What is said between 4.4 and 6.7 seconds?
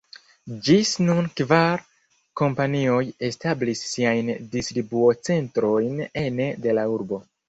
distribuocentrojn ene